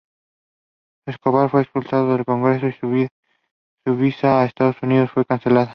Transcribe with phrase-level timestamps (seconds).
[1.07, 3.07] Escobar fue expulsado del Congreso y
[3.85, 5.69] su visa a Estados Unidos fue cancelada.